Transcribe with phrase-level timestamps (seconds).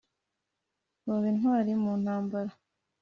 [1.05, 2.51] baba intwari mu ntambara